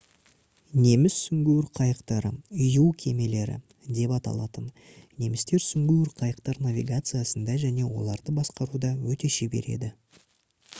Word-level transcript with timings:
неміс 0.85 1.17
сүңгуір 1.25 1.67
қайықтары 1.79 2.31
«u 2.85 2.85
кемелері» 3.03 3.57
деп 3.99 4.15
аталатын. 4.17 4.73
немістер 5.25 5.63
сүңгуір 5.67 6.11
қайықтар 6.23 6.63
навигациясында 6.71 7.61
және 7.67 7.89
оларды 8.01 8.37
басқаруда 8.41 8.95
өте 9.15 9.35
шебер 9.39 9.73
еді 9.79 9.95